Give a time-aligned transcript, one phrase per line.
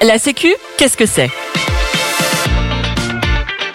[0.00, 1.28] La Sécu, qu'est-ce que c'est?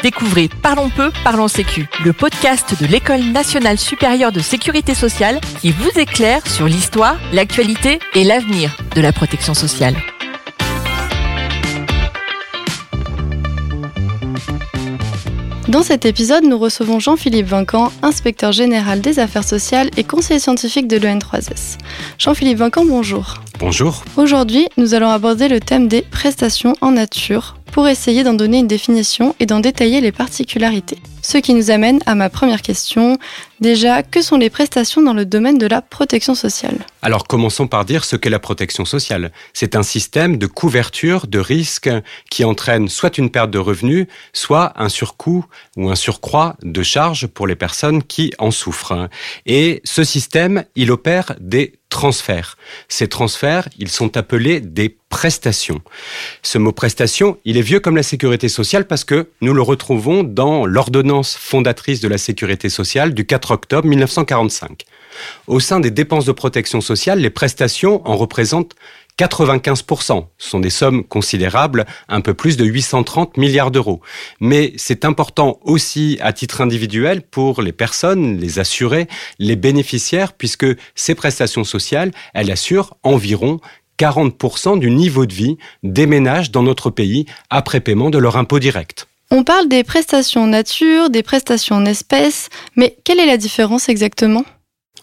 [0.01, 5.71] Découvrez Parlons peu, parlons Sécu, le podcast de l'École nationale supérieure de sécurité sociale qui
[5.71, 9.95] vous éclaire sur l'histoire, l'actualité et l'avenir de la protection sociale.
[15.69, 20.89] Dans cet épisode, nous recevons Jean-Philippe Vincan, inspecteur général des affaires sociales et conseiller scientifique
[20.89, 21.77] de l'EN3S.
[22.19, 23.35] Jean-Philippe Vincan, bonjour.
[23.59, 24.03] Bonjour.
[24.17, 28.67] Aujourd'hui, nous allons aborder le thème des prestations en nature pour essayer d'en donner une
[28.67, 30.99] définition et d'en détailler les particularités.
[31.23, 33.17] Ce qui nous amène à ma première question.
[33.61, 36.79] Déjà, que sont les prestations dans le domaine de la protection sociale?
[37.01, 39.31] Alors commençons par dire ce qu'est la protection sociale.
[39.53, 41.89] C'est un système de couverture de risques
[42.29, 45.45] qui entraîne soit une perte de revenus, soit un surcoût
[45.77, 49.07] ou un surcroît de charges pour les personnes qui en souffrent.
[49.45, 52.57] Et ce système, il opère des transferts.
[52.89, 55.79] Ces transferts, ils sont appelés des prestations.
[56.41, 60.23] Ce mot prestation, il est vieux comme la sécurité sociale parce que nous le retrouvons
[60.23, 64.85] dans l'ordonnance fondatrice de la sécurité sociale du 4 octobre 1945.
[65.45, 68.73] Au sein des dépenses de protection sociale, les prestations en représentent
[69.19, 70.25] 95%.
[70.37, 74.01] Ce sont des sommes considérables, un peu plus de 830 milliards d'euros.
[74.39, 79.07] Mais c'est important aussi à titre individuel pour les personnes, les assurés,
[79.39, 83.59] les bénéficiaires, puisque ces prestations sociales, elles assurent environ
[83.99, 88.59] 40% du niveau de vie des ménages dans notre pays après paiement de leur impôt
[88.59, 89.07] direct.
[89.31, 94.45] On parle des prestations nature, des prestations en espèces, mais quelle est la différence exactement?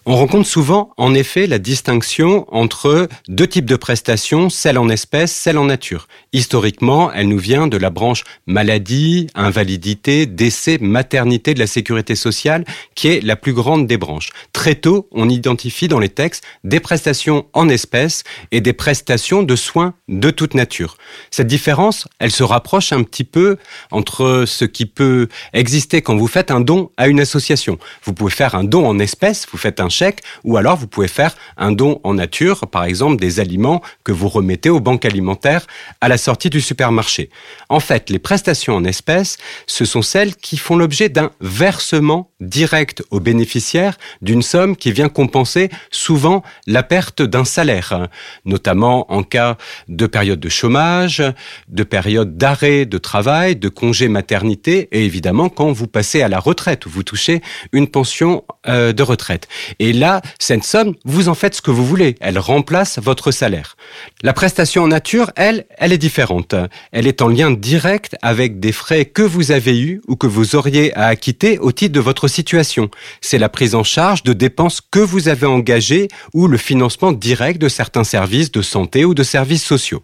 [0.07, 5.31] On rencontre souvent, en effet, la distinction entre deux types de prestations, celle en espèces,
[5.31, 6.07] celle en nature.
[6.33, 12.65] Historiquement, elle nous vient de la branche maladie, invalidité, décès, maternité de la sécurité sociale,
[12.95, 14.31] qui est la plus grande des branches.
[14.53, 19.55] Très tôt, on identifie dans les textes des prestations en espèces et des prestations de
[19.55, 20.97] soins de toute nature.
[21.29, 23.57] Cette différence, elle se rapproche un petit peu
[23.91, 27.77] entre ce qui peut exister quand vous faites un don à une association.
[28.03, 31.07] Vous pouvez faire un don en espèces, vous faites un chèque, ou alors vous pouvez
[31.07, 35.67] faire un don en nature, par exemple des aliments que vous remettez aux banques alimentaires
[36.01, 37.29] à la sortie du supermarché.
[37.69, 39.37] En fait, les prestations en espèces,
[39.67, 45.09] ce sont celles qui font l'objet d'un versement direct aux bénéficiaires d'une somme qui vient
[45.09, 48.07] compenser souvent la perte d'un salaire,
[48.45, 49.57] notamment en cas
[49.87, 51.23] de période de chômage,
[51.67, 56.39] de période d'arrêt de travail, de congé maternité et évidemment quand vous passez à la
[56.39, 57.41] retraite ou vous touchez
[57.71, 59.47] une pension euh, de retraite.
[59.81, 62.15] Et là, cette somme, vous en faites ce que vous voulez.
[62.21, 63.75] Elle remplace votre salaire.
[64.21, 66.53] La prestation en nature, elle, elle est différente.
[66.91, 70.55] Elle est en lien direct avec des frais que vous avez eus ou que vous
[70.55, 72.91] auriez à acquitter au titre de votre situation.
[73.21, 77.59] C'est la prise en charge de dépenses que vous avez engagées ou le financement direct
[77.59, 80.03] de certains services de santé ou de services sociaux.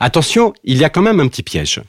[0.00, 1.82] Attention, il y a quand même un petit piège.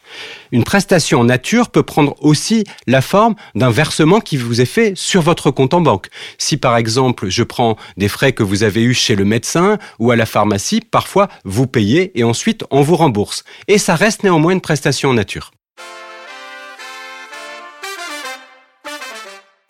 [0.52, 4.94] Une prestation en nature peut prendre aussi la forme d'un versement qui vous est fait
[4.96, 6.10] sur votre compte en banque.
[6.38, 10.12] Si par exemple je prends des frais que vous avez eus chez le médecin ou
[10.12, 13.44] à la pharmacie, parfois vous payez et ensuite on vous rembourse.
[13.68, 15.52] Et ça reste néanmoins une prestation en nature.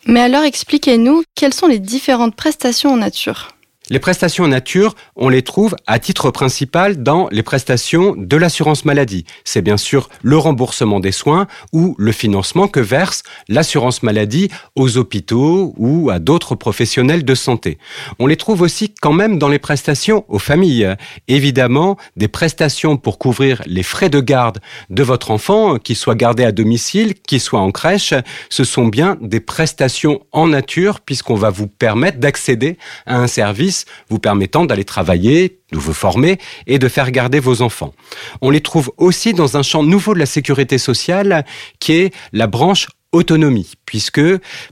[0.06, 3.50] Mais alors expliquez-nous quelles sont les différentes prestations en nature?
[3.92, 8.86] Les prestations en nature, on les trouve à titre principal dans les prestations de l'assurance
[8.86, 9.26] maladie.
[9.44, 14.96] C'est bien sûr le remboursement des soins ou le financement que verse l'assurance maladie aux
[14.96, 17.76] hôpitaux ou à d'autres professionnels de santé.
[18.18, 20.96] On les trouve aussi quand même dans les prestations aux familles.
[21.28, 26.44] Évidemment, des prestations pour couvrir les frais de garde de votre enfant, qu'il soit gardé
[26.44, 28.14] à domicile, qu'il soit en crèche,
[28.48, 33.81] ce sont bien des prestations en nature puisqu'on va vous permettre d'accéder à un service
[34.08, 37.94] vous permettant d'aller travailler, de vous former et de faire garder vos enfants.
[38.40, 41.44] On les trouve aussi dans un champ nouveau de la sécurité sociale
[41.78, 44.22] qui est la branche autonomie, puisque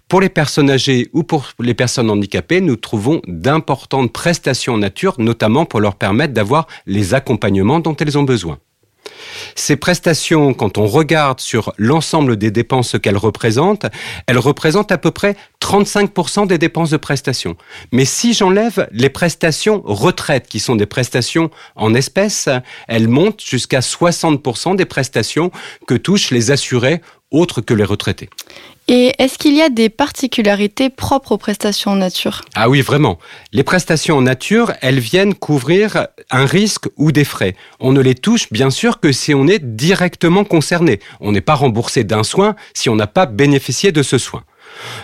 [0.09, 5.15] pour les personnes âgées ou pour les personnes handicapées, nous trouvons d'importantes prestations en nature,
[5.19, 8.59] notamment pour leur permettre d'avoir les accompagnements dont elles ont besoin.
[9.54, 13.86] Ces prestations, quand on regarde sur l'ensemble des dépenses qu'elles représentent,
[14.27, 17.57] elles représentent à peu près 35% des dépenses de prestations.
[17.92, 22.48] Mais si j'enlève les prestations retraite, qui sont des prestations en espèces,
[22.89, 25.51] elles montent jusqu'à 60% des prestations
[25.86, 28.28] que touchent les assurés autres que les retraités.
[28.88, 32.42] Et est-ce qu'il y a des particularités propres aux prestations en nature?
[32.56, 33.18] Ah oui, vraiment.
[33.53, 37.54] Les prestations en nature, elles viennent couvrir un risque ou des frais.
[37.78, 40.98] On ne les touche bien sûr que si on est directement concerné.
[41.21, 44.42] On n'est pas remboursé d'un soin si on n'a pas bénéficié de ce soin.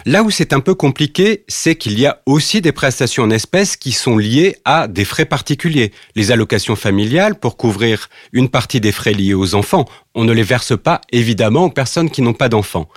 [0.04, 3.76] Là où c'est un peu compliqué, c'est qu'il y a aussi des prestations en espèces
[3.76, 5.92] qui sont liées à des frais particuliers.
[6.14, 9.86] Les allocations familiales pour couvrir une partie des frais liés aux enfants.
[10.18, 12.88] On ne les verse pas évidemment aux personnes qui n'ont pas d'enfants.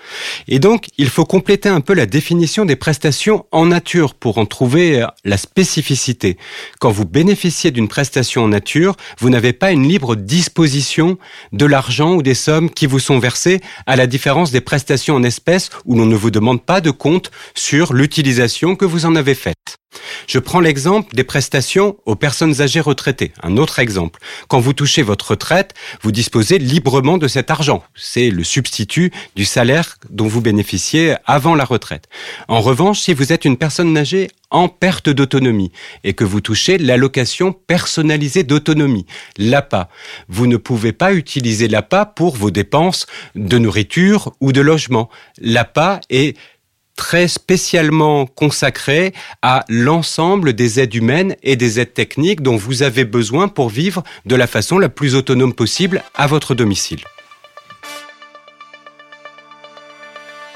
[0.47, 4.45] Et donc, il faut compléter un peu la définition des prestations en nature pour en
[4.45, 6.37] trouver euh, la spécificité.
[6.79, 11.17] Quand vous bénéficiez d'une prestation en nature, vous n'avez pas une libre disposition
[11.51, 15.23] de l'argent ou des sommes qui vous sont versées, à la différence des prestations en
[15.23, 19.35] espèces où l'on ne vous demande pas de compte sur l'utilisation que vous en avez
[19.35, 19.77] faite.
[20.27, 23.31] Je prends l'exemple des prestations aux personnes âgées retraitées.
[23.41, 24.19] Un autre exemple.
[24.47, 27.83] Quand vous touchez votre retraite, vous disposez librement de cet argent.
[27.95, 32.07] C'est le substitut du salaire dont vous bénéficiez avant la retraite.
[32.47, 35.71] En revanche, si vous êtes une personne âgée en perte d'autonomie
[36.03, 39.07] et que vous touchez l'allocation personnalisée d'autonomie,
[39.37, 39.89] l'APA,
[40.27, 45.09] vous ne pouvez pas utiliser l'APA pour vos dépenses de nourriture ou de logement.
[45.39, 46.37] L'APA est
[46.99, 53.05] très spécialement consacré à l'ensemble des aides humaines et des aides techniques dont vous avez
[53.05, 56.99] besoin pour vivre de la façon la plus autonome possible à votre domicile.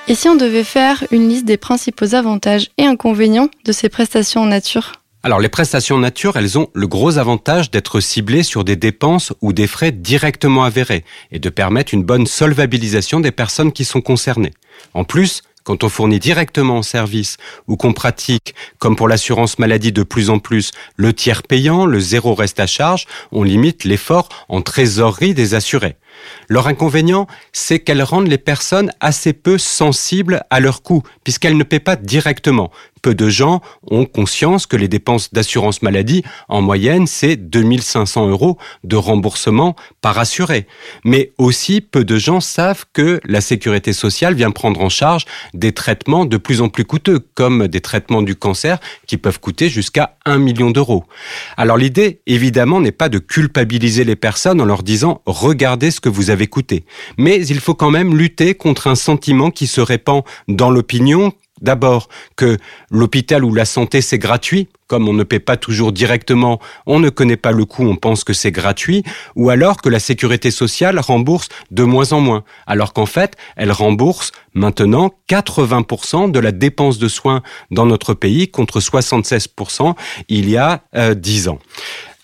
[0.09, 4.41] Et si on devait faire une liste des principaux avantages et inconvénients de ces prestations
[4.41, 4.91] en nature?
[5.23, 9.31] Alors les prestations en nature, elles ont le gros avantage d'être ciblées sur des dépenses
[9.39, 14.01] ou des frais directement avérés et de permettre une bonne solvabilisation des personnes qui sont
[14.01, 14.51] concernées.
[14.93, 17.38] En plus, quand on fournit directement en service
[17.68, 22.00] ou qu'on pratique, comme pour l'assurance maladie de plus en plus, le tiers payant, le
[22.00, 25.95] zéro reste à charge, on limite l'effort en trésorerie des assurés.
[26.48, 31.63] Leur inconvénient, c'est qu'elles rendent les personnes assez peu sensibles à leurs coûts, puisqu'elles ne
[31.63, 32.71] paient pas directement.
[33.01, 33.62] Peu de gens
[33.92, 40.18] ont conscience que les dépenses d'assurance maladie, en moyenne, c'est 2500 euros de remboursement par
[40.19, 40.68] assuré.
[41.04, 45.74] Mais aussi, peu de gens savent que la sécurité sociale vient prendre en charge des
[45.74, 50.15] traitements de plus en plus coûteux, comme des traitements du cancer qui peuvent coûter jusqu'à
[50.25, 51.04] 1 million d'euros.
[51.57, 56.09] Alors l'idée, évidemment, n'est pas de culpabiliser les personnes en leur disant regardez ce que
[56.09, 56.83] vous avez coûté.
[57.17, 61.33] Mais il faut quand même lutter contre un sentiment qui se répand dans l'opinion
[61.63, 62.57] D'abord, que
[62.91, 64.67] l'hôpital ou la santé, c'est gratuit.
[64.88, 68.25] Comme on ne paie pas toujours directement, on ne connaît pas le coût, on pense
[68.25, 69.03] que c'est gratuit.
[69.38, 72.44] Ou alors que la sécurité sociale rembourse de moins en moins.
[72.67, 77.41] Alors qu'en fait, elle rembourse maintenant 80% de la dépense de soins
[77.71, 79.95] dans notre pays contre 76%
[80.27, 81.59] il y a euh, 10 ans.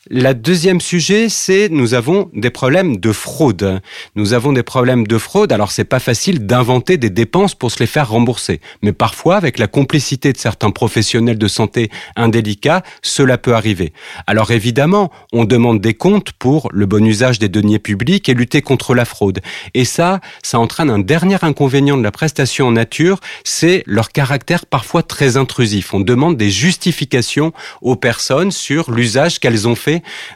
[0.07, 3.81] La deuxième sujet, c'est nous avons des problèmes de fraude.
[4.16, 5.51] Nous avons des problèmes de fraude.
[5.51, 9.60] Alors c'est pas facile d'inventer des dépenses pour se les faire rembourser, mais parfois avec
[9.60, 13.92] la complicité de certains professionnels de santé indélicats, cela peut arriver.
[14.25, 18.62] Alors évidemment, on demande des comptes pour le bon usage des deniers publics et lutter
[18.62, 19.42] contre la fraude.
[19.74, 24.66] Et ça, ça entraîne un dernier inconvénient de la prestation en nature, c'est leur caractère
[24.66, 25.94] parfois très intrusif.
[25.94, 29.90] On demande des justifications aux personnes sur l'usage qu'elles ont fait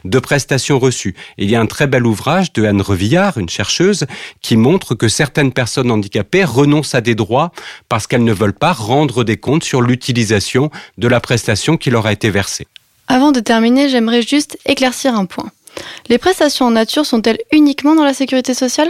[0.04, 1.14] de prestations reçues.
[1.38, 4.06] il y a un très bel ouvrage de Anne Revillard, une chercheuse,
[4.42, 7.52] qui montre que certaines personnes handicapées renoncent à des droits
[7.88, 12.06] parce qu'elles ne veulent pas rendre des comptes sur l'utilisation de la prestation qui leur
[12.06, 12.66] a été versée.
[13.08, 15.50] Avant de terminer, j'aimerais juste éclaircir un point.
[16.08, 18.88] Les prestations en nature sont-elles uniquement dans la sécurité sociale?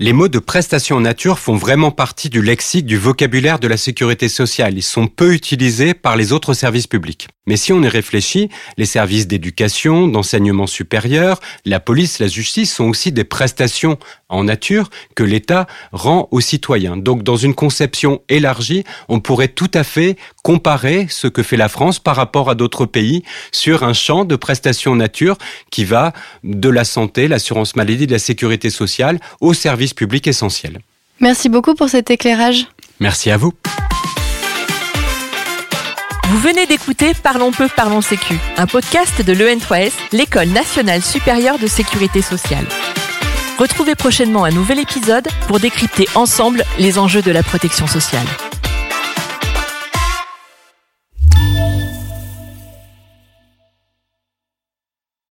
[0.00, 4.28] Les mots de prestation nature font vraiment partie du lexique du vocabulaire de la sécurité
[4.28, 4.76] sociale.
[4.76, 7.28] Ils sont peu utilisés par les autres services publics.
[7.46, 8.48] Mais si on y réfléchit,
[8.78, 13.98] les services d'éducation, d'enseignement supérieur, la police, la justice sont aussi des prestations
[14.30, 16.96] en nature que l'État rend aux citoyens.
[16.96, 21.68] Donc dans une conception élargie, on pourrait tout à fait comparer ce que fait la
[21.68, 23.22] France par rapport à d'autres pays
[23.52, 25.36] sur un champ de prestations nature
[25.70, 30.80] qui va de la santé, l'assurance maladie, de la sécurité sociale aux services publics essentiels.
[31.20, 32.66] Merci beaucoup pour cet éclairage.
[33.00, 33.52] Merci à vous.
[36.28, 41.66] Vous venez d'écouter Parlons peu, parlons sécu, un podcast de l'EN3S, l'École nationale supérieure de
[41.66, 42.66] sécurité sociale.
[43.58, 48.26] Retrouvez prochainement un nouvel épisode pour décrypter ensemble les enjeux de la protection sociale.